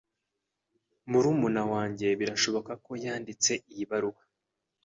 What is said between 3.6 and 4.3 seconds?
iyi baruwa.